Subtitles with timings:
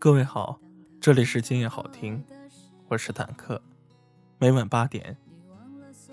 [0.00, 0.60] 各位好，
[1.00, 2.22] 这里是今夜好听，
[2.86, 3.60] 我是坦克，
[4.38, 5.16] 每晚八点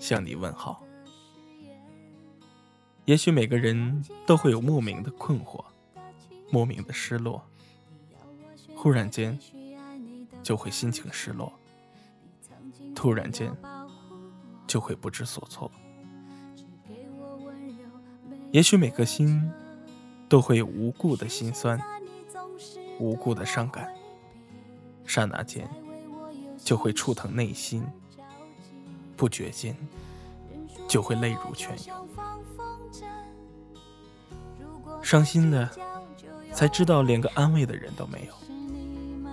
[0.00, 0.82] 向你问好。
[3.04, 5.64] 也许每个人都会有莫名的困惑，
[6.50, 7.40] 莫名的失落，
[8.74, 9.38] 忽然间
[10.42, 11.52] 就会心情失落，
[12.92, 13.56] 突然间
[14.66, 15.70] 就会不知所措。
[18.50, 19.48] 也许每个心
[20.28, 21.80] 都会有无故的心酸。
[22.98, 23.92] 无故的伤感，
[25.04, 25.68] 刹那间
[26.56, 27.84] 就会触疼内心，
[29.16, 29.76] 不觉间
[30.88, 31.96] 就会泪如泉涌。
[35.02, 35.70] 伤心的，
[36.52, 38.34] 才知道连个安慰的人都没有。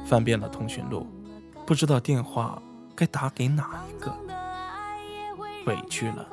[0.05, 1.07] 翻遍了通讯录，
[1.65, 2.61] 不知道电话
[2.95, 4.13] 该打给哪一个。
[5.65, 6.27] 委屈了，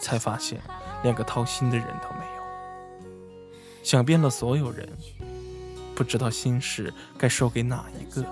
[0.00, 0.60] 才发现
[1.02, 2.42] 连个掏心的人都没有。
[3.82, 4.88] 想遍了所有人。
[6.00, 8.24] 不知道心事该说给哪一个，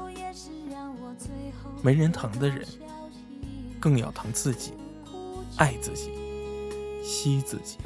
[1.82, 2.66] 没人疼的人，
[3.78, 4.72] 更要疼自己，
[5.58, 6.10] 爱自己，
[7.04, 7.76] 惜自己。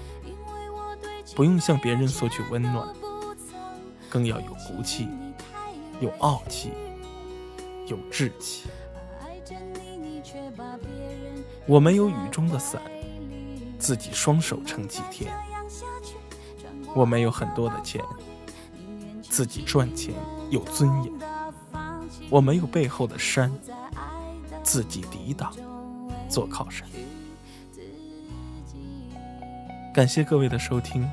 [1.34, 2.94] 不用向别人索取温暖，
[4.08, 5.08] 更要有骨气，
[6.00, 6.70] 有傲气，
[7.88, 8.68] 有志气。
[11.66, 12.80] 我没有雨中的伞，
[13.80, 15.34] 自己双手撑几天。
[16.94, 18.00] 我没有很多的钱。
[19.32, 20.14] 自己赚钱
[20.50, 21.12] 有尊严，
[22.28, 23.50] 我没有背后的山，
[24.62, 25.54] 自己抵挡
[26.28, 26.86] 做靠山。
[29.94, 31.08] 感谢各位的收听，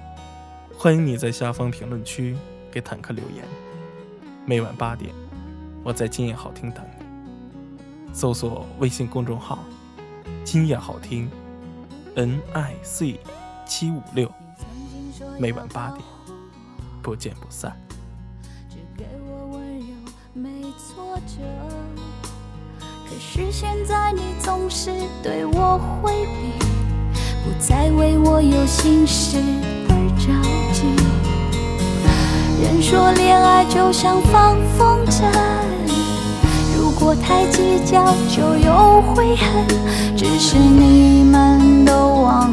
[0.78, 2.36] 欢迎你在下方评论区
[2.70, 3.46] 给坦克留言。
[4.46, 5.16] 每晚八点，
[5.82, 8.14] 我在今夜好听等你。
[8.14, 9.60] 搜索微信公众号
[10.44, 11.32] “今夜好听
[12.16, 13.18] ”，N I C
[13.66, 14.30] 七五六。
[15.40, 16.04] 每晚八点，
[17.02, 17.80] 不见不散。
[20.80, 21.44] 挫折
[23.06, 24.90] 可是现在你总是
[25.22, 26.54] 对我回避，
[27.44, 29.38] 不再为我有心事
[29.90, 30.32] 而着
[30.72, 30.88] 急。
[32.64, 35.26] 人说恋爱就像放风筝，
[36.78, 39.68] 如果太计较就有悔恨。
[40.16, 42.49] 只是你们都忘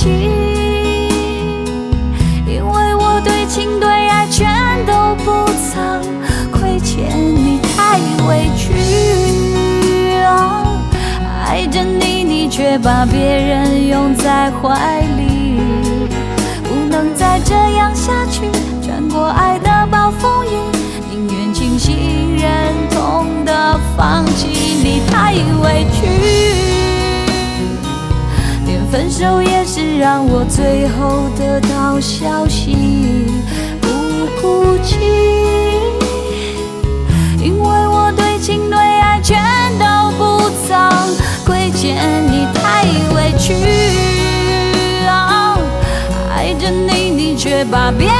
[0.00, 0.08] 情，
[2.46, 4.48] 因为我对情对爱全
[4.86, 6.00] 都不曾
[6.50, 7.04] 亏欠
[7.36, 8.72] 你，太委屈
[10.22, 10.64] 啊。
[11.44, 15.60] 爱着你，你却把别人拥在怀里，
[16.64, 18.48] 不能再这样下去，
[18.82, 20.48] 穿过爱的暴风雨。
[21.10, 26.06] 宁愿清醒，忍痛的放弃你太委屈，
[28.90, 32.74] 分手也是让我最后得到消息，
[33.80, 33.88] 不
[34.40, 34.96] 哭泣，
[37.38, 39.38] 因为我对情对爱全
[39.78, 40.90] 都不曾
[41.46, 41.94] 亏欠
[42.26, 42.82] 你太
[43.14, 43.54] 委屈，
[46.34, 48.14] 爱着你你却把别人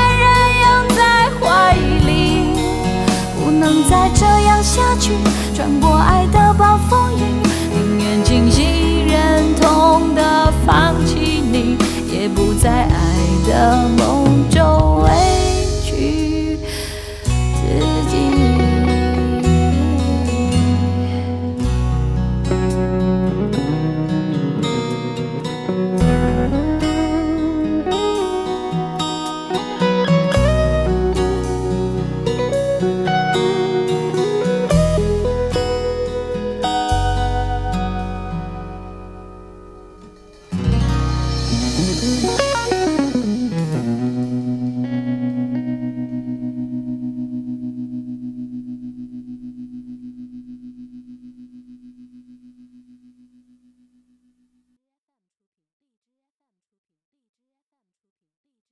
[0.62, 1.75] 拥在怀
[2.06, 2.54] 里，
[3.42, 5.10] 不能再这样下去。
[5.53, 7.00] 穿过爱的暴风
[10.70, 11.76] 放弃你，
[12.12, 14.19] 也不在爱的梦。
[42.02, 42.49] Mm-hmm.